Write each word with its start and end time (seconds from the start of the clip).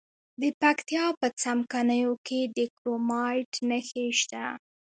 د 0.41 0.43
پکتیا 0.61 1.05
په 1.19 1.27
څمکنیو 1.41 2.13
کې 2.27 2.39
د 2.55 2.57
کرومایټ 2.77 3.51
نښې 3.69 4.07
شته. 4.19 4.43